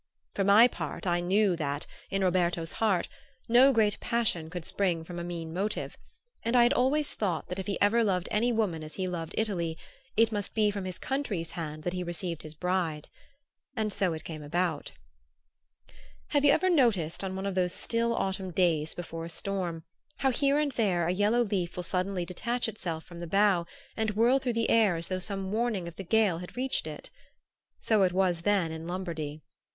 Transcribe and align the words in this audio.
For 0.33 0.43
my 0.43 0.67
part 0.67 1.05
I 1.05 1.19
knew 1.19 1.55
that, 1.57 1.85
in 2.09 2.23
Roberto's 2.23 2.71
heart, 2.71 3.07
no 3.47 3.71
great 3.71 3.99
passion 3.99 4.49
could 4.49 4.65
spring 4.65 5.03
from 5.03 5.19
a 5.19 5.23
mean 5.23 5.53
motive; 5.53 5.95
and 6.43 6.55
I 6.55 6.63
had 6.63 6.73
always 6.73 7.13
thought 7.13 7.49
that 7.49 7.59
if 7.59 7.67
he 7.67 7.79
ever 7.79 8.03
loved 8.03 8.27
any 8.31 8.51
woman 8.51 8.83
as 8.83 8.95
he 8.95 9.07
loved 9.07 9.35
Italy, 9.37 9.77
it 10.17 10.31
must 10.31 10.55
be 10.55 10.71
from 10.71 10.85
his 10.85 10.97
country's 10.97 11.51
hand 11.51 11.83
that 11.83 11.93
he 11.93 12.01
received 12.03 12.41
his 12.41 12.55
bride. 12.55 13.09
And 13.75 13.93
so 13.93 14.13
it 14.13 14.23
came 14.23 14.41
about. 14.41 14.93
Have 16.29 16.43
you 16.43 16.51
ever 16.51 16.67
noticed, 16.71 17.23
on 17.23 17.35
one 17.35 17.45
of 17.45 17.53
those 17.53 17.71
still 17.71 18.15
autumn 18.15 18.49
days 18.49 18.95
before 18.95 19.25
a 19.25 19.29
storm, 19.29 19.83
how 20.17 20.31
here 20.31 20.57
and 20.57 20.71
there 20.71 21.07
a 21.07 21.13
yellow 21.13 21.43
leaf 21.43 21.75
will 21.75 21.83
suddenly 21.83 22.25
detach 22.25 22.67
itself 22.67 23.03
from 23.05 23.19
the 23.19 23.27
bough 23.27 23.67
and 23.95 24.15
whirl 24.15 24.39
through 24.39 24.53
the 24.53 24.71
air 24.71 24.95
as 24.95 25.09
though 25.09 25.19
some 25.19 25.51
warning 25.51 25.87
of 25.87 25.95
the 25.95 26.03
gale 26.03 26.39
had 26.39 26.57
reached 26.57 26.87
it? 26.87 27.11
So 27.81 28.01
it 28.01 28.13
was 28.13 28.41
then 28.41 28.71
in 28.71 28.87
Lombardy. 28.87 29.41